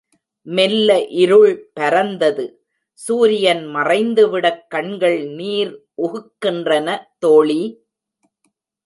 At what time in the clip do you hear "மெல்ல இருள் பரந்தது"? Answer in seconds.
0.47-2.45